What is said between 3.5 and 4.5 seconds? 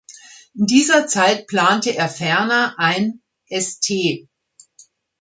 «St.